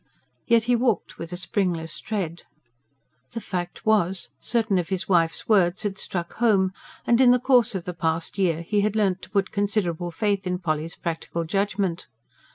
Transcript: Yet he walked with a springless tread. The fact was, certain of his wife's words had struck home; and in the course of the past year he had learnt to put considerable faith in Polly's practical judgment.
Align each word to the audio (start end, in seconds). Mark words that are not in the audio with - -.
Yet 0.47 0.63
he 0.63 0.75
walked 0.75 1.19
with 1.19 1.31
a 1.31 1.37
springless 1.37 1.99
tread. 1.99 2.41
The 3.33 3.39
fact 3.39 3.85
was, 3.85 4.31
certain 4.39 4.79
of 4.79 4.89
his 4.89 5.07
wife's 5.07 5.47
words 5.47 5.83
had 5.83 5.99
struck 5.99 6.33
home; 6.37 6.73
and 7.05 7.21
in 7.21 7.29
the 7.29 7.37
course 7.37 7.75
of 7.75 7.83
the 7.83 7.93
past 7.93 8.39
year 8.39 8.63
he 8.63 8.81
had 8.81 8.95
learnt 8.95 9.21
to 9.21 9.29
put 9.29 9.51
considerable 9.51 10.09
faith 10.09 10.47
in 10.47 10.57
Polly's 10.57 10.95
practical 10.95 11.43
judgment. 11.43 12.07